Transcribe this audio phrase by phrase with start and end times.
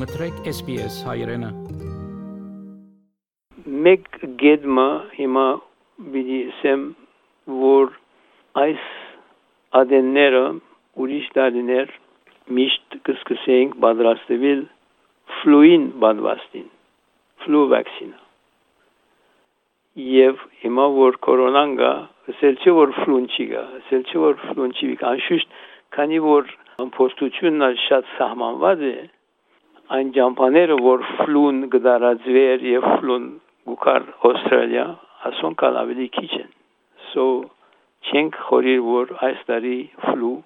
[0.00, 1.48] մտրեք SPS հայրենը։
[3.86, 4.06] Մեկ
[4.40, 5.42] գեդմը հիմա
[6.14, 6.86] բիդի սեմ
[7.64, 7.90] որ
[8.62, 8.86] այս
[9.80, 10.40] ադենները
[11.04, 11.92] ուրիշ դարիներ
[12.60, 14.64] միշտ կսկսեինք պատրաստվել
[15.42, 16.66] ֆլուին բանվաստին
[17.44, 18.18] ֆլու վակցինա
[20.14, 21.94] եւ հիմա որ կորոնան գա
[22.32, 25.62] ասել չի որ ֆլուն չի գա ասել չի որ ֆլուն չի գա անշուշտ
[25.98, 26.52] քանի որ
[26.88, 28.98] ամփոստությունն շատ սահմանված է
[29.96, 33.24] այն ջամփաները որ ֆլուն գդարածվեր եւ ֆլուն
[33.70, 34.84] գուկար Ավստրալիա
[35.30, 36.52] ասոն կան ավելի քիչ են
[37.12, 37.24] so
[38.10, 40.36] չենք խորիր որ այս տարի ֆլու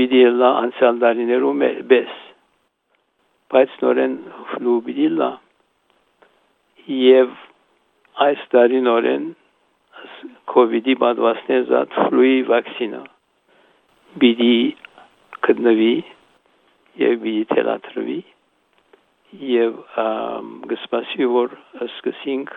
[0.00, 2.18] բիդիլա անցյալ տարիներում բես
[3.54, 4.16] բայց նորեն
[4.50, 5.30] ֆլու բիդիլա
[6.98, 7.34] եւ
[8.26, 9.28] այս տարի նորեն
[10.52, 13.02] COVID-ի պատվաստներ զատ ֆլուի վակցինա
[14.24, 14.56] բիդի
[15.46, 15.94] կդնվի
[17.00, 18.18] եւ բիդի թելաթրվի
[19.52, 19.78] եւ
[20.72, 21.54] գսպասի որ
[21.86, 22.50] սկսենք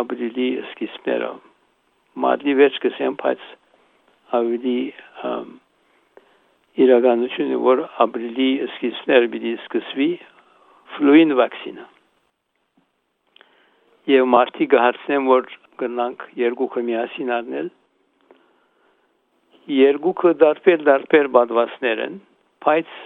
[0.00, 1.28] ապրիլի սկիզբները
[2.24, 3.42] մարտի վերջ կսեմ բայց
[4.38, 4.78] ավելի
[6.84, 10.08] իրականությունը որ ապրիլի սկիզբներ պիտի սկսվի
[10.94, 11.86] ֆլուին վակցինա
[14.14, 17.68] եւ մարտի գահարցնեմ որ գնանք երկուքը միասին առնել
[19.74, 22.18] երկուքը դարբեր դարբեր բադվասներ են
[22.64, 22.96] բայց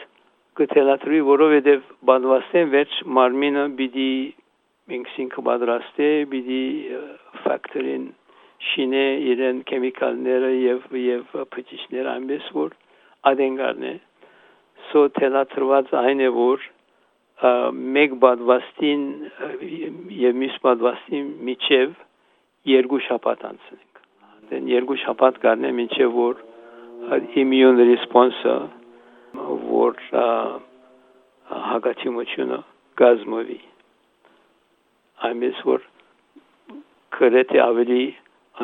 [0.59, 4.11] կթելաթրի, որովհետև բանվաստեն վերջ մարմինը պիտի
[4.98, 6.62] ինքսինքը պատրաստե, պիտի
[7.45, 8.09] ֆակտորին
[8.69, 12.75] շինե իրեն քեմիկալները եւ եւ փճիչները այնպես որ
[13.31, 13.95] ադենգարն է
[14.89, 16.67] սո թելաթրված այն է որ
[17.98, 19.05] մեկ բադվաստին
[20.23, 21.95] եւ մյուս բադվաստին միջև
[22.73, 24.03] երկու շաբաթ անցնենք
[24.51, 26.42] դեն երկու շաբաթ գարնե միջև որ
[27.45, 28.56] immune response-ը
[29.49, 30.01] որ
[31.69, 32.59] հագացիմությունը
[33.01, 33.59] գազմովի
[35.29, 35.85] այնպես որ
[37.19, 38.03] կրեթե ավելի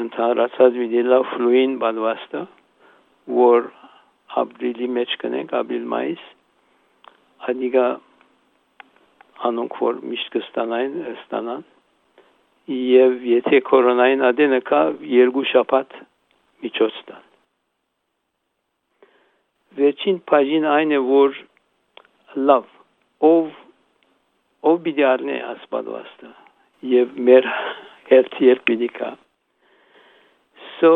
[0.03, 2.43] ընդհանրացած վիդելա ֆլուին բանվաստը
[3.41, 3.69] որ
[4.45, 6.25] ապրիլի մեջ կնենք ապրիլ մայիս
[7.53, 7.87] անիգա
[9.51, 11.63] անոնք որ միշտ կստանային ստանան
[12.81, 14.83] եւ եթե կորոնային ադենը կա
[15.15, 15.97] երկու շաբաթ
[16.65, 17.25] միջոց տան
[19.79, 21.39] վերջին բաժին այն է որ
[22.49, 22.67] լավ
[23.29, 23.51] ով
[24.71, 26.31] ով պիտի առնի ասպատվաստը
[26.93, 27.49] եւ մեր
[28.11, 29.11] հերթի երբ պիտի կա
[30.77, 30.93] so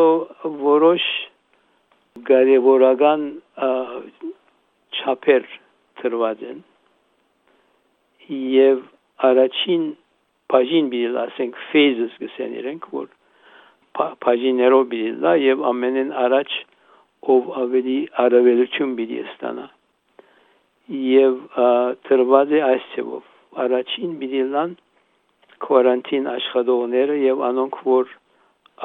[0.63, 1.05] որոշ
[2.29, 3.27] կարևորական
[4.99, 5.47] չափեր
[6.01, 6.63] տրված են
[8.55, 8.83] եւ
[9.29, 9.85] առաջին
[10.53, 13.07] բաժին պիտի ասենք phases գսեն իրենք որ
[14.25, 16.59] բաժիներով պիտի լա եւ ամենեն առաջ
[17.33, 19.65] ով ավելի արավելություն պիտի ստանա
[20.89, 21.39] եւ
[22.07, 24.75] տրված է այս ցեվով առաջին պիտի լան
[25.65, 28.13] քվարանտին աշխատողները եւ անոնք որ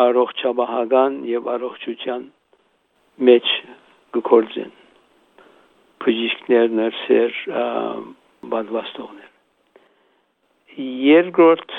[0.04, 2.24] առողջապահական եւ առողջության
[3.28, 3.52] մեջ
[4.30, 4.72] գործեն
[6.04, 7.38] բժիշկներ, նրսեր,
[8.52, 9.30] բադվաստողներ
[10.82, 11.70] երկրորդ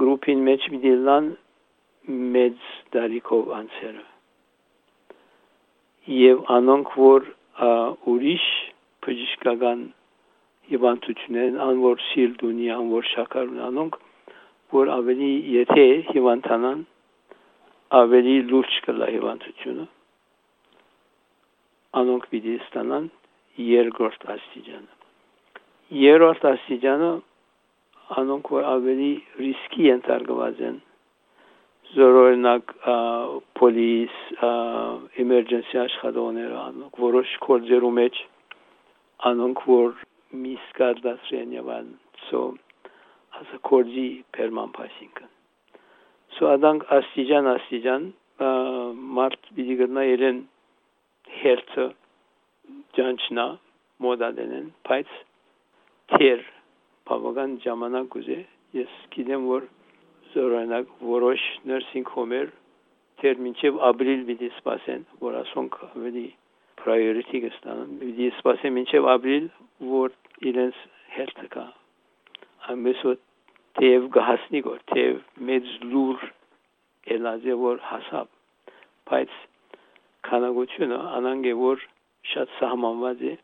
[0.00, 1.30] գրուպին մեջ պիտի լան
[2.34, 2.66] մեծ
[2.96, 4.04] դարիքով անցերը
[6.12, 7.28] եւ անոնք որ
[8.12, 8.46] ուրիշ
[9.04, 9.84] բժշկական
[10.68, 13.96] հիվանդություններ անոր սիրտ ունի անոր շաքար ունի անոնք
[14.74, 16.84] որ ավելի եթե հիվանդանան
[18.00, 19.86] ավելի լուրջ կլա հիվանդությունը
[22.02, 23.10] անոնք պիտի ստանան
[23.72, 27.12] երկրորդ աստիճանը երրորդ աստիճանը
[28.24, 30.80] անոնք որ ավելի ռիսկի ենթարկված են
[31.94, 32.72] զորօրինակ
[33.58, 34.14] պոլիս
[35.24, 38.20] էմերջենսի աշխատողները անոնք որոշ կորձերու մեջ
[39.30, 39.92] անոնք որ
[40.44, 41.92] միս կարդասրեն եւ այլն
[42.28, 42.40] so
[43.38, 44.06] a կորձի
[44.38, 45.30] permanpasինքն
[46.38, 48.08] so adank աստիճան աստիճան
[49.18, 50.40] մարդ պիտի գտնա իրեն
[51.42, 51.86] հերթը
[52.98, 53.46] ջանչնա
[54.06, 55.14] մոդալենեն բայց
[56.14, 56.44] թեր
[57.10, 58.40] բավական ժամանակ ուզե
[58.80, 59.70] ես գիտեմ որ
[60.42, 62.52] օրինակ որոշ nursing home-եր
[63.22, 66.24] դեռ մինչև ապրիլ պիտի սպասեն, որ ասոնք ավելի
[66.80, 69.46] priority կստանան։ Պիտի սպասեն մինչև ապրիլ,
[69.92, 70.16] որ
[70.50, 70.80] իրենց
[71.14, 71.64] հերթը կա։
[72.74, 73.18] Ամենից որ
[73.78, 75.20] թեև գահասնի գոր, թեև
[75.50, 76.26] մեծ լուր
[77.14, 78.30] ելազե որ հասավ,
[79.10, 79.36] բայց
[80.28, 81.84] քանակությունը անանգ է որ
[82.32, 83.36] շատ սահմանված է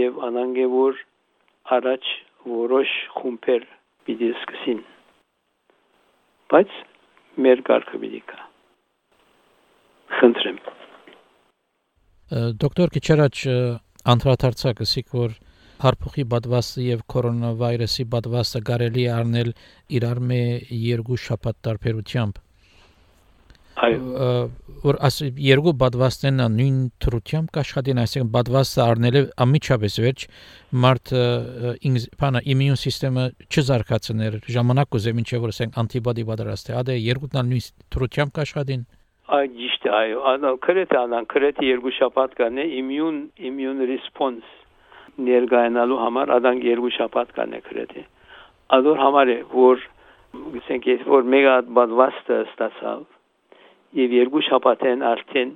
[0.00, 1.00] եւ անանգ է որ
[1.78, 2.12] առաջ
[2.56, 3.66] որոշ խումբեր
[4.06, 4.84] պիտի սկսին
[6.52, 6.78] բայց
[7.46, 8.40] մեր կարգը պիտի կա
[10.20, 10.62] խնդրեմ
[12.62, 13.34] դոկտոր Քիչարաչ
[14.12, 15.36] անդրադարձակսիկ որ
[15.82, 19.50] Հարփուխի բադվաստը եւ կորոնավիրուսի բադվաստը կարելի է առնել
[19.98, 20.38] իրար մե
[20.82, 22.38] երկու շաբաթ տարբերությամբ։
[23.76, 24.28] Այո։
[24.86, 30.22] Որ աս երկու բադվաստեն նույն թրությամբ կաշխատեն, այսինքն բադվաստը առնելը ամիջապես վերջ
[30.84, 31.12] մարդ
[32.22, 38.34] բանը իմուն սիստեմը չզարգացներ ժամանակ ուզեմ ինչեւ որ ասենք անտիբոդի պատրաստի, ադե երկուն նույն թրությամբ
[38.40, 38.86] կաշխատեն։
[39.36, 43.18] Այ ճիշտ է, այո, անա քրեթե անան քրեթե երկու շաբաթ կանե իմուն
[43.50, 44.54] իմուն ռեսպոնս
[45.26, 48.06] ներգայանալու համար ադանք երկու շաբաթ կանե քրեթե։
[48.76, 49.84] Ադոր համար է որ
[50.54, 53.04] գսենք որ մեգա բադվաստը ստացավ
[53.96, 55.52] եւ երկու շաբաթեն արդեն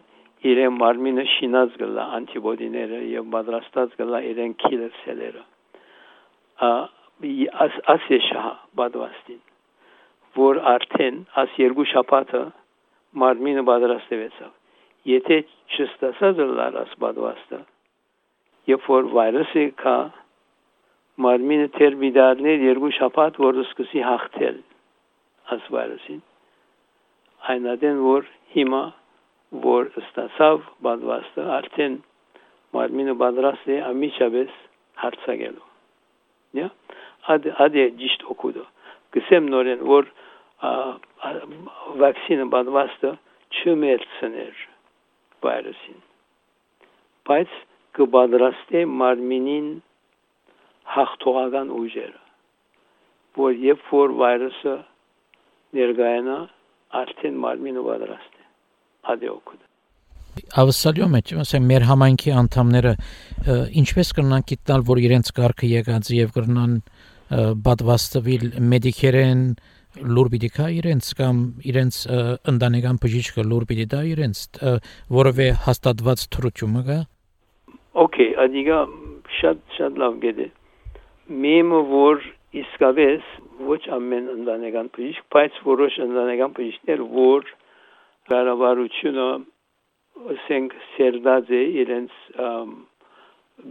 [0.50, 5.42] իրեն մարմինը շինած գլա անտիբոդիները եւ պատրաստած գլա իրեն քիլեր սելերը
[7.64, 8.44] աս աս եշա
[8.80, 9.42] բադվաստին
[10.38, 12.40] որ արդեն աս երկու շաբաթը
[13.24, 15.38] մարմինը պատրաստվեցավ եթե
[15.76, 17.60] չստացած լար աս բադվաստը
[18.72, 19.98] երբ որ վիրուսը կա
[21.26, 24.60] մարմինը թեր բիդարներ երկու շաբաթ որ սկսի հաղթել
[25.56, 26.20] աս վիրուսին
[27.54, 28.82] այնադեն որ հիմա
[29.64, 31.96] որ ստացավ բադվաստը արդեն
[32.76, 34.58] մարմինը բադրաստ է ամիջապես
[35.02, 35.68] հարցակելու
[36.58, 36.68] նյա
[37.34, 38.66] ադ ադ ճիշտ օկուդո
[39.16, 40.10] գսեմ նորեն որ
[42.04, 43.12] վակցինը բադվաստը
[43.60, 44.62] չմերցներ
[45.46, 46.00] վիրուսին
[47.30, 47.58] բայց
[47.98, 49.68] կբադրաստե մարմինին
[50.94, 52.22] հաղթողական ուժերը
[53.40, 54.76] որ երբ որ վիրուսը
[55.78, 56.38] ներգայանա
[57.00, 58.46] արդեն մարմինը պատրաստ է
[59.14, 59.66] ադեոկուդ
[60.62, 62.92] Ավսալյո մեջ ասեմ մեր համայնքի անդամները
[63.82, 66.74] ինչպես կրնան գտնել որ իրենց կարգը եկած եւ կրնան
[67.66, 69.44] բադվաստվել մեդիկերեն
[70.14, 71.38] լուր պիտի կա իրենց կամ
[71.70, 71.96] իրենց
[72.54, 74.42] ընտանեկան բժիշկը լուր պիտի դա իրենց
[75.18, 77.00] որովե հաստատված թրությունը կա
[77.94, 78.86] Okay, adică
[79.40, 80.46] շատ շատ լավ գեդե։
[81.42, 82.22] Մեմը որ
[82.60, 83.30] իսկապես
[83.68, 87.50] ոչ ամեն ընտանեկան բժիշկ, բայց որոշ ընտանեկան բժիշկներ, որ
[88.30, 89.26] կառավարությունը
[90.34, 92.16] ասենք սերդած է իրենց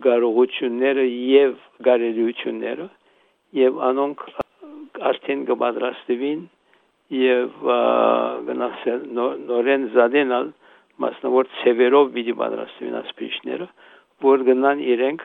[0.06, 1.58] կարողությունները եւ
[1.88, 2.88] գարելությունները
[3.60, 4.24] եւ անոնք
[5.10, 6.42] արդեն կպատրաստվին
[7.20, 7.70] եւ
[8.50, 10.50] գնացել նորեն զադենալ
[11.04, 13.70] մասնավոր ծևերով պիտի պատրաստվին ասպիչները
[14.26, 15.24] որ գնան իրենք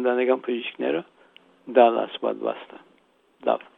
[0.00, 1.04] ընտանեկան բժիշկները
[1.78, 2.82] դալաս պատվաստը
[3.48, 3.70] լավ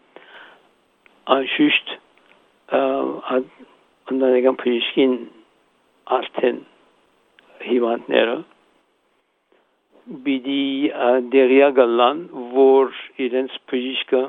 [1.35, 1.93] անշուշտ
[4.13, 5.15] ընտանեկան բժիշկին
[6.17, 6.61] արդեն
[7.67, 8.37] հիվանդները
[10.27, 10.67] բիդի
[11.33, 12.21] դերիա գալան
[12.55, 14.23] որ իրենց բժիշկը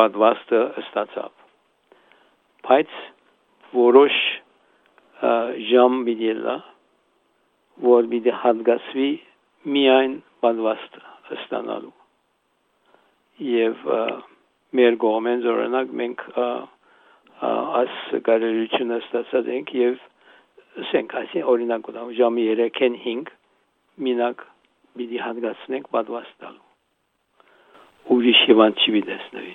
[0.00, 1.32] պատվաստը ստացավ
[2.68, 2.98] բայց
[3.78, 4.20] որոշ
[5.70, 6.58] ժամ բիդելա
[7.88, 9.10] որ բիդի հատկացվի
[9.76, 11.08] միայն պատվաստը
[11.38, 11.98] ստանալու
[13.54, 13.90] եւ
[14.74, 16.24] մեր գոմեն օրինակ մենք
[17.80, 17.94] աս
[18.26, 19.94] կարելությունը ստացած ենք եւ
[20.84, 23.32] ասենք այսին օրինակ ունեմ ժամի 3-ին 5
[24.06, 24.38] մինակ
[24.98, 26.64] պիտի հանգացնենք պատվաստալու
[28.14, 29.54] ուրիշ հիվանդ չի դեսնվի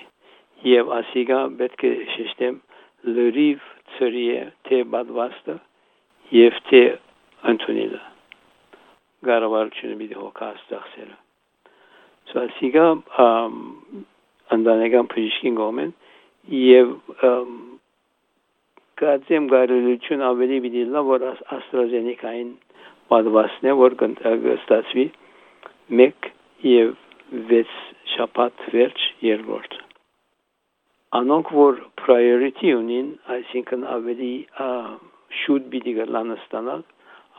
[0.70, 2.56] եւ ասիգա պետք է շեշտեմ
[3.16, 4.38] լրիվ ծրի է
[4.68, 5.56] թե պատվաստը
[6.36, 6.82] եւ թե
[7.52, 8.02] անտոնիլը
[9.28, 11.16] գարավարությունը պիտի հոգաս ծախսերը
[12.30, 12.86] so ասիգա
[14.56, 15.92] ընտանեկան բժիշկին գոմեն
[16.60, 16.94] եւ
[19.00, 21.26] կացեմ գարելություն ավելի պիտի լավ որ
[21.58, 22.50] AstraZeneca-ին
[23.12, 25.06] պատվաստն է որ կստացվի
[26.00, 26.28] մեկ
[26.70, 26.90] եւ
[27.50, 27.78] վեց
[28.14, 29.78] շաբաթ վերջ երկրորդ
[31.20, 34.32] անոնք որ priority ունին այսինքն ավելի
[35.40, 36.84] շուտ պիտի գլանը ստանալ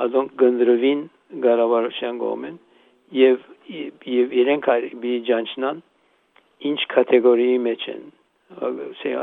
[0.06, 1.06] ազոնք գնդրվին
[1.46, 2.58] գարավարության գոմեն
[3.20, 3.48] եւ
[4.16, 4.70] եւ իրենք
[5.06, 5.82] բիջանչնան
[6.70, 8.04] ինչ կատեգորիի մեջ են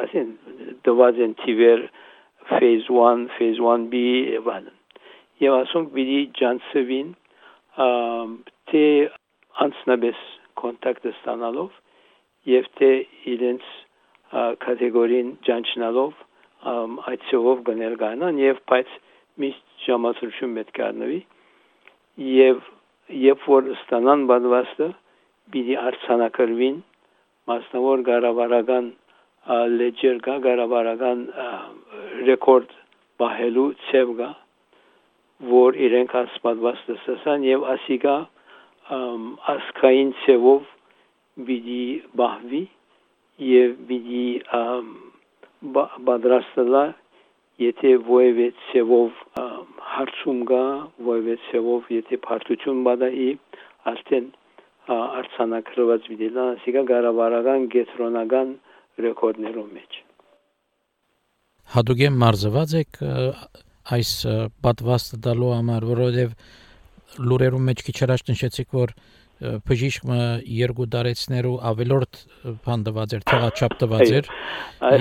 [0.02, 0.30] ասեն
[0.88, 1.82] դված են տիվեր
[2.48, 4.02] phase 1, phase 1B
[4.34, 4.52] եւ
[5.38, 7.10] Եվ ասոնք պիտի ջանցվին
[8.70, 8.84] թե
[9.64, 10.22] անցնաբես
[10.58, 11.76] կոնտակտը ստանալով
[12.50, 12.88] եւ թե
[13.34, 13.68] իրենց
[14.64, 16.24] կատեգորին ջանչնալով
[17.12, 18.96] այդ ծովով գնել գանան եւ բայց
[19.44, 21.20] միշտ ժամացություն պետք է առնվի
[22.32, 22.62] եւ
[23.28, 24.88] երբ որ ստանան բադվաստը
[25.54, 26.80] պիտի արցանակրվին
[27.48, 28.90] մասնավոր գարավարական
[29.78, 31.20] լեջեր կա գարավարական
[32.28, 32.74] ռեկորդ
[33.22, 34.28] բահելու ցև կա
[35.52, 38.16] որ իրենք ասպատված տեսան եւ ասիկա
[39.54, 40.68] ասկային ցևով
[41.48, 41.82] բիդի
[42.20, 42.62] բահվի
[43.48, 44.24] եւ բիդի
[46.08, 46.84] բադրաստելա
[47.64, 49.22] եթե ոևե ցևով
[49.92, 50.64] հարցում կա
[51.08, 53.30] ոևե ցևով եթե բարդություն բադայի
[53.92, 54.28] արդեն
[54.94, 58.54] արցանակրված դիտելան ասիկա գարավարական գետրոնական
[59.04, 59.98] ռեկորդներով մեջ
[61.74, 63.00] հadoop մարզված եք
[63.98, 64.12] այս
[64.64, 66.32] պատվաստը դալու համար որովհետև
[67.28, 68.92] լուրերում մեջ քիչ առաջ նշեցիք որ
[69.38, 70.18] բժիշկը
[70.58, 72.20] երկու դարեցներու ավելորդ
[72.64, 74.30] բանդված էր, թղաչափ տված էր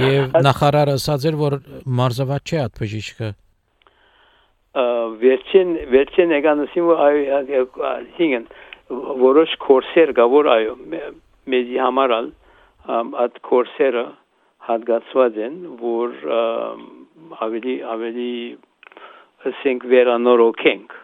[0.04, 1.58] եւ նախարարը ասաց էր որ
[2.00, 3.30] մարզված չէ այդ բժիշկը
[5.24, 7.66] վերջին վերջին եկանսին որ այո
[8.20, 8.46] հինգն
[8.90, 10.76] որոշ կորսեր կա որ այո
[11.52, 12.14] մեզի համար
[13.24, 14.06] այդ կորսերը
[14.68, 16.16] հատկացված են որ
[17.48, 18.32] ավելի ավելի
[19.52, 20.96] ասենք վերանորոգենք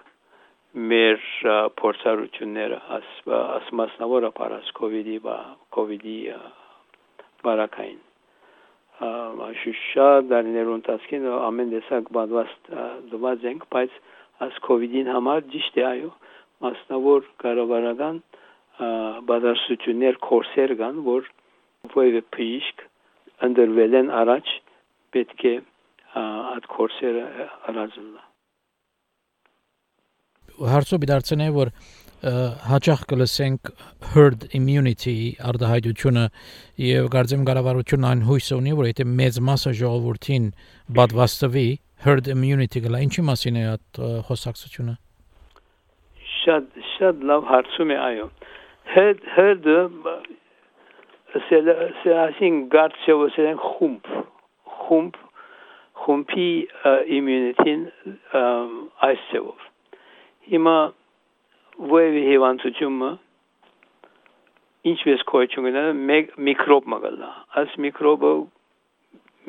[0.94, 1.28] մեր
[1.82, 5.38] փորձառությունները աս ասմասնավորը պարաս կովիդի բա
[5.76, 6.18] կովիդի
[7.46, 8.02] բարակային
[9.64, 12.74] շուշա դարիներու ընթացքին ամեն տեսակ բադված
[13.12, 13.96] դված ենք բայց
[14.48, 16.12] աս կովիդին համար ճիշտ է այո
[16.64, 18.20] մասնավոր կառավարական
[19.30, 21.28] բادرսություններ կորսեր կան, որ
[21.94, 22.86] որևէ փիշք
[23.48, 24.54] ընդրվել են առաջ
[25.14, 25.56] պետք է
[26.24, 27.26] այդ կորսերը
[27.72, 28.24] առանձնա։
[30.74, 31.72] Հարցը դարձնե որ
[32.24, 33.72] հաճախ կլսենք
[34.14, 35.16] herd immunity
[35.50, 36.26] արդահայտությունը
[36.84, 40.46] եւ կարծեմ կառավարությունն այն հույսը ունի որ եթե մեծ մասը ժողովրդին
[41.00, 41.68] պատվաստվի
[42.06, 44.96] herd immunity գլա ինչի մասին է այդ խոսակցությունը
[46.44, 48.30] շատ շատ լավ հարցում է այո
[48.94, 49.70] herd herd
[51.50, 54.10] սելասին գարցեվոսեն խումբ
[54.80, 55.22] խումբ
[56.04, 56.50] խումբի
[57.18, 57.86] immunity-ին
[59.10, 59.70] այս ծավով
[60.54, 60.78] Հիմա
[61.84, 63.12] ովևէ հիվանդությունը
[64.92, 67.30] ինչպես կոչում են մեկ միկրոբ մգալա
[67.62, 68.34] աս միկրոբը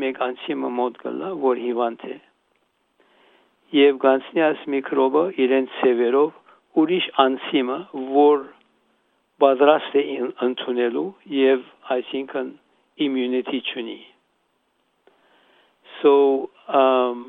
[0.05, 2.17] մեկ անցիմը մոտ գալա որ հիվանդ է
[3.79, 6.33] եւ գանցնի աս միկրոբը իրեն ծևերով
[6.83, 7.79] ուրիշ անցիմը
[8.17, 8.43] որ
[9.45, 10.05] պատրաստ է
[10.49, 11.63] ընդունելու եւ
[11.97, 12.51] այսինքն
[13.07, 14.01] immunity չունի
[16.01, 16.13] so
[16.81, 17.25] um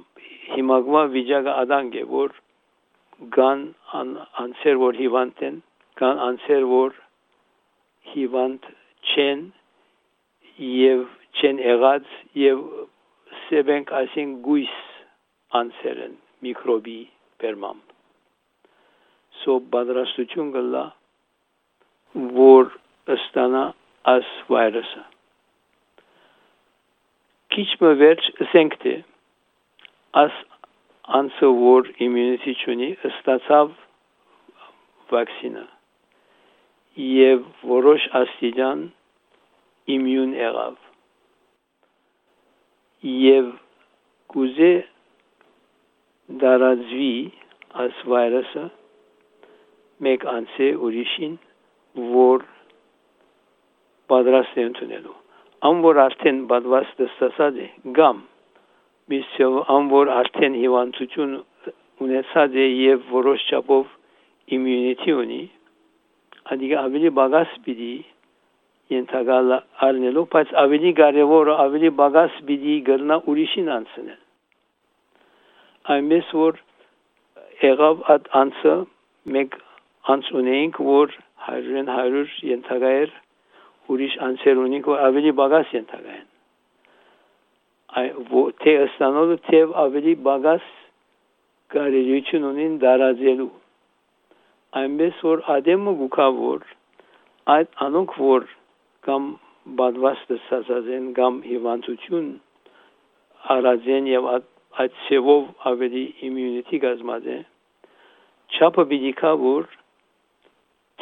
[0.55, 2.33] հիմագվա վիճակը ադանք է որ
[3.35, 3.61] կան
[4.43, 5.57] անձեր որ հիվանդ են,
[6.01, 6.99] կան անձեր որ
[8.11, 8.69] հիվանդ
[9.13, 9.45] չեն
[10.67, 11.07] եւ
[11.39, 12.63] չեն եղած եւ
[13.47, 14.77] սեբենք ասին գույս
[15.61, 16.15] անձեր են
[16.47, 17.01] միկրոբի
[17.43, 17.84] բերմամբ
[19.45, 20.83] գործով պատրաստություն կլա,
[22.37, 22.69] որ
[23.13, 23.63] ստանա
[24.09, 25.01] այս վայրսը։
[27.53, 28.93] Քիչմը վերջ սենքտի
[30.21, 30.39] աս
[31.19, 33.75] անցը որ իմունիտի չունի ստացավ
[35.13, 35.65] վակսինա
[37.05, 38.81] եւ որոշ աստիճան
[39.95, 40.79] իմյուն եղավ
[43.13, 43.51] եւ
[44.33, 44.73] գուզե
[46.41, 47.13] դարածվի
[47.85, 48.65] այս վայրուսը
[50.03, 51.35] մեկ անցե ուրիշին
[52.15, 52.47] որ
[54.11, 55.19] պատրաստ է ընդունելու
[55.69, 57.67] ամ որ արդեն պատվաստը ստացած է
[57.99, 58.17] գամ
[59.13, 61.33] միսիով անոր արդեն հիվանդություն
[62.05, 63.93] ունեցած է եւ որոշ չափով
[64.57, 65.39] իմյունիտի ունի
[66.55, 67.93] adică ավելի բագաս պիտի
[68.95, 69.55] ենթակալ
[69.87, 74.19] առնելու բայց ավելի կարևորը ավելի բագաս պիտի գրնա ուրիշին անցնել
[75.95, 76.59] այնպես որ
[77.63, 78.75] եղավ այդ անցը
[79.37, 79.57] մեկ
[80.13, 81.13] անց ունեինք որ
[81.49, 83.13] 100-ն 100 ենթակայր
[83.93, 86.25] ուրիշ անցեր ունենք որ ավելի բագաս ենթակային
[88.61, 90.65] թե ստանալու թե ավելի բագաս
[91.75, 93.51] կարողություն ունին դարաձելու
[94.81, 96.65] այնպես որ ադեմը գուքա որ
[97.55, 98.49] այդ անոնք որ
[99.07, 99.29] կամ
[99.79, 102.27] բադվաստը սազազեն կամ հիվանդություն
[103.55, 107.39] արածեն եւ այդ սևով ավելի իմյունիտի գազմած է
[108.55, 109.69] չափը բիդիկա որ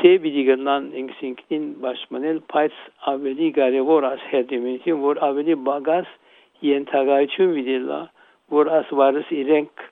[0.01, 2.81] թե բիդի գնան ինքսինքին բաշմանել բայց
[3.13, 6.11] ավելի կարևոր աս հետ իմյունիտի որ ավելի բագաս
[6.69, 8.01] ենթակայություն վիդելա
[8.57, 9.87] որ ասվարս իրենք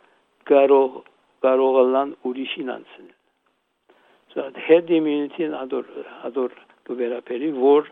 [0.51, 1.00] կարող
[1.46, 3.12] կարողանան ուրիշին անցնել
[4.34, 5.88] so head immunity-ն ադոր
[6.29, 6.53] ադոր
[6.89, 7.89] կվերապերի որ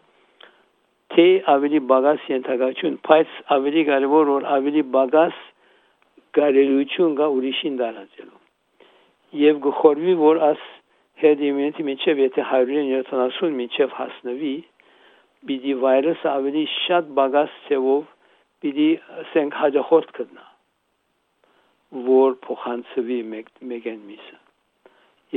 [1.13, 5.39] թե ավելի բագաս ենթակայություն բայց ավելի կարևոր որ ավելի բագաս
[6.37, 10.67] կարելություն կա ուրիշին դարածելու եւ գխորվի որ աս
[11.21, 14.53] head immunity միջև եթե 170 միջև հասնվի
[15.49, 18.05] բիդի վիրուսը ավելի շատ բագաս ծևով
[18.63, 18.87] պիտի
[19.23, 20.45] ասենք հաջախորդ կդնա
[22.07, 24.37] որ փոխանցվի մեկ մեկեն միսը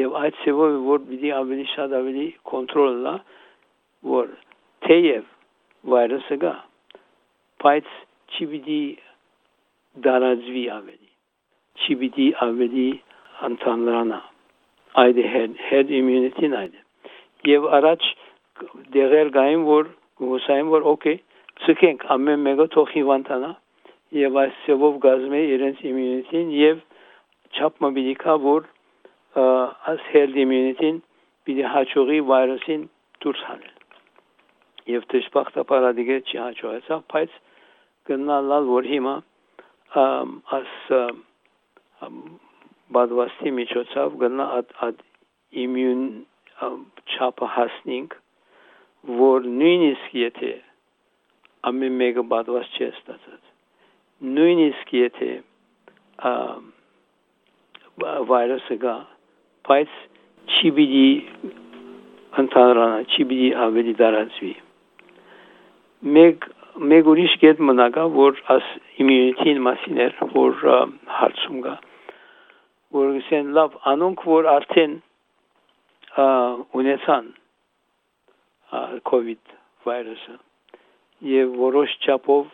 [0.03, 3.15] եւ այդ ծևով որ պիտի ավելի շատ ավելի կոնտրոլ լա
[4.15, 4.35] որ
[4.89, 5.31] թեև
[5.95, 6.57] վիրուսը գա
[7.67, 7.95] բայց
[8.35, 8.83] չի պիտի
[10.09, 11.11] դարածվի ավելի
[11.83, 12.91] չի պիտի ավելի
[13.49, 14.21] անցանրանա
[15.01, 16.79] այդ head head immunity-ն այդ
[17.49, 18.09] եւ առաջ
[18.97, 19.91] դեղեր գային որ
[20.23, 21.19] հուսային որ օքեյ
[21.65, 23.51] ցկենք ամեն մեկը թող հիվանդանա
[24.19, 26.83] եւ այս ծովով գազմե իրենց իմունիտին եւ
[27.57, 28.69] չափ մոբիլիկա որ
[29.93, 31.01] as herd immunity-ին
[31.47, 32.85] պիտի հաջողի վիրուսին
[33.25, 37.37] դուրս հանել եւ դժբախտաբար ադիգե չի հաջողեցավ բայց
[38.11, 39.17] գնալալ որ հիմա
[40.59, 40.73] as
[42.97, 45.01] բադվաստի միջոցով գնա ad, ad
[45.65, 46.07] immune
[46.63, 48.15] չափը հասնենք
[49.19, 50.53] որ նույնիսկ եթե
[51.71, 55.31] ամեն մեկը բադված չի ստացած նույնիսկ եթե
[58.33, 58.97] վիրուսը գա
[59.69, 59.97] բայց
[60.57, 61.07] չի պիտի
[62.43, 64.55] ընդհանրանա չի պիտի ավելի դարածվի
[66.19, 66.51] մեկ
[66.93, 68.69] մեկ ուրիշ կետ մնակա որ աս
[69.03, 70.63] իմյունիտին մասին էր որ
[71.19, 71.75] հարցում կա
[72.97, 74.97] որ գսեն լավ անոնք որ արդեն
[76.81, 77.29] ունեցան
[79.11, 79.55] COVID
[79.87, 80.37] վիրուսը
[81.33, 82.53] եւ որոշ չափով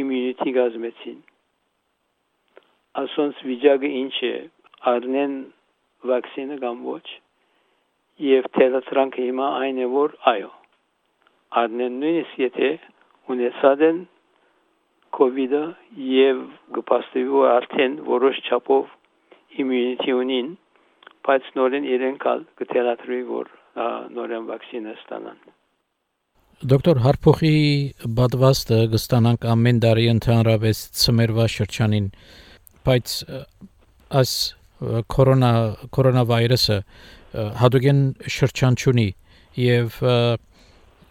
[0.00, 1.20] իմյունիտի գազմեցին
[3.02, 4.34] ասոնց վիճակը ինչ է
[4.92, 5.38] առնեն
[6.10, 7.04] վակցինը կամ ոչ
[8.26, 10.52] եւ թելատրանքը հիմա այն է որ այո
[11.62, 12.70] առնեն նույնիսկ եթե
[13.34, 14.04] ունեցած են
[15.16, 15.64] COVID-ը
[16.12, 16.40] եւ
[16.78, 18.95] գպաստվի որ արդեն որոշ չափով
[19.64, 20.48] իմյունիտի ունին,
[21.26, 23.52] բայց նորեն իրենք ալ կթելաթրի որ
[24.16, 25.38] նորեն վակցինը ստանան։
[26.72, 27.56] Դոկտոր Հարփոխի
[28.16, 32.06] բադվաստը կստանանք ամեն տարի ընդհանրապես ծմերվա շրջանին,
[32.86, 33.16] բայց
[34.20, 34.32] այս
[35.12, 35.50] կորոնա
[35.96, 36.78] կորոնավիրուսը
[37.60, 38.00] հատուկեն
[38.36, 39.06] շրջան չունի
[39.60, 40.00] եւ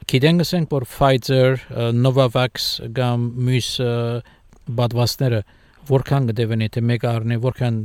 [0.09, 1.61] գիտենք ասենք որ Pfizer,
[1.97, 3.69] Novavax կամ մյուս
[4.79, 5.43] բադվաստները
[5.89, 7.79] որքան կդեվեն եթե մեկ առնի որքան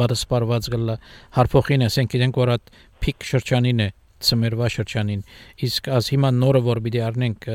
[0.00, 0.96] բադասպարված գլա
[1.38, 2.72] հարփոխին ասենք գիտենք որ այդ
[3.04, 3.88] փիկ շրջանին է
[4.28, 5.22] ծմերվա շրջանին
[5.68, 7.48] իսկ as հիմա նորը որ պիտի առնենք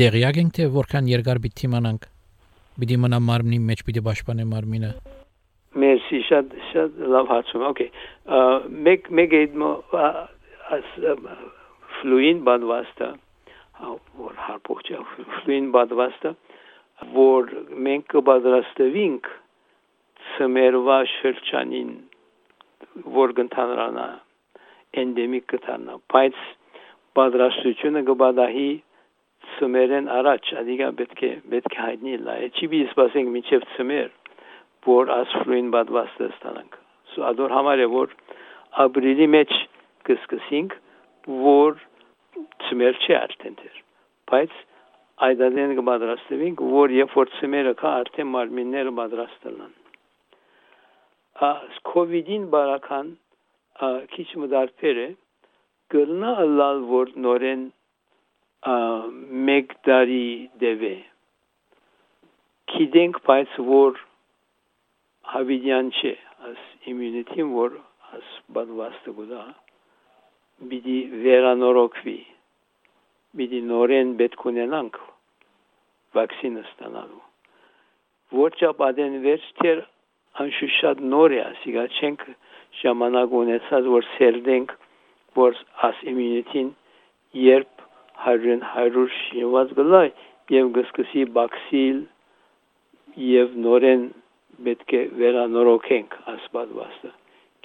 [0.00, 2.06] դեղյակ ենք թե որքան երկար պիտի իմանանք
[2.80, 4.92] պիտի մնա մարմնի մեջ պիտի պաշտպանե մարմինը
[5.74, 7.90] Մերսի շատ շատ լավ հարցում օքեյ
[8.88, 9.70] մեկ մեկ իդմո
[10.74, 10.90] as
[12.00, 13.10] ֆլուին բադվաստը
[14.24, 15.00] որ հարփոխ չէ
[15.42, 16.32] ֆլուին բադվաստը
[17.14, 17.50] որ
[17.86, 19.30] մենք կբադրաստվինք
[20.34, 21.94] Սմերվա շրջանին
[23.14, 24.08] որ գտնանա
[25.02, 26.42] էնդեմիկ կտանա բայց
[27.18, 28.68] պատրաստությունը կբադահի
[29.54, 34.12] Սմերեն առաջ ադիգա պետք է պետք է հայտնի լա էջի բի սպասենք միջև Սմեր
[34.88, 36.78] որ ասֆրույն բադված դստանանք
[37.14, 38.14] սու ադոր համար է որ
[38.84, 39.56] ապրիլի մեջ
[40.08, 40.78] կսկսենք
[41.44, 41.82] որ
[42.68, 43.82] Սմեր չի արդեն դեր
[44.32, 44.56] բայց
[45.22, 49.74] այդադեն կպատրաստվենք, որ երբ որ ծմերը կա արդեն մարմինները պատրաստելան։
[51.90, 53.14] COVID-ին բարական
[54.14, 55.08] քիչ մդարբեր է
[55.94, 57.64] կրնա լալ որ նորեն
[59.48, 60.26] մեկ տարի
[60.62, 60.94] դեվե
[62.74, 63.98] քիդենք բայց որ
[65.34, 66.14] հավիդյան չէ
[66.50, 67.76] աս իմյունիտին որ
[68.18, 69.42] աս բադվաստը գուդա
[70.70, 70.96] բիդի
[71.26, 72.16] վերանորոգվի
[73.38, 75.00] պիտի նորեն պետք ունենանք
[76.18, 77.22] վակցինը ստանալու։
[78.40, 79.82] Որչափ ադեն վերջ թեր
[80.44, 82.24] անշուշտ նոր է, ասիկա չենք
[82.80, 84.74] ժամանակ ունեցած որ սերդենք
[85.38, 86.70] որ աս իմյունիտին
[87.44, 87.84] երբ
[88.24, 90.06] 100 100 շիված գլայ
[90.54, 92.00] եւ գսկսի բաքսիլ
[93.26, 94.02] եւ նորեն
[94.66, 97.12] պետք է վերանորոգենք ասպատվաստը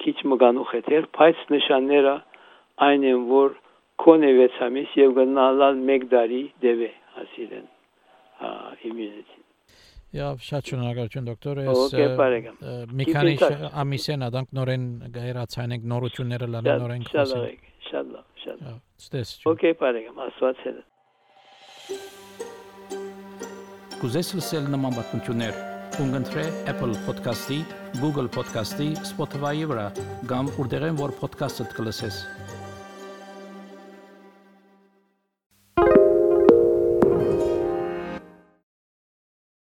[0.03, 2.15] քիչ մգանուխ է բայց նշանները
[2.89, 3.57] այն են որ
[4.05, 6.89] կոնե 6 ամիս եւ գնալալ 1 տարի դեվե
[7.25, 7.67] ասիրեն
[8.89, 9.39] immunity
[10.09, 11.91] Ja, շատ շնորհակալություն դոկտոր։ Ես
[12.97, 13.33] մի քանի
[13.83, 20.17] ամիսեն adank նորեն գերացանենք նորությունները լան նորեն խոսենք։ Շատ լավ, շատ լավ։ Ստես։ Okay, բարեկամ,
[20.25, 20.77] աստված հետ։
[24.01, 25.53] Կուզես լսել նման բանություններ,
[25.99, 27.59] կընտրե Apple Podcast-ի,
[28.01, 29.87] Google Podcast-ի, Spotify-ի վրա,
[30.31, 32.23] կամ որտեղեն որ podcast-ը կլսես։